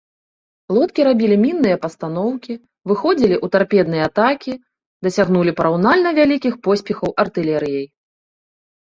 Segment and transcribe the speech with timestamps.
[0.75, 2.53] Лодкі рабілі мінныя пастаноўкі,
[2.91, 4.53] выходзілі ў тарпедныя атакі,
[5.09, 7.85] дасягнулі параўнальна вялікіх поспехаў артылерыяй.